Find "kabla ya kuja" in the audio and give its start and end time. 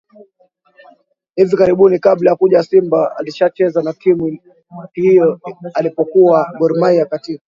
1.99-2.63